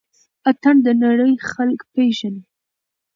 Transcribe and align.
اتڼ 0.49 0.75
د 0.85 0.87
نړۍ 1.03 1.33
خلک 1.51 1.79
پيژني 1.93 2.43